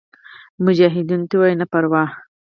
مجاهدینو 0.65 1.27
ته 1.29 1.33
ووایه 1.37 1.55
نه 1.61 1.65
پروا. 1.71 2.03